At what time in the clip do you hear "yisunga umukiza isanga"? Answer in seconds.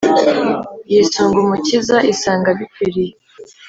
0.91-2.49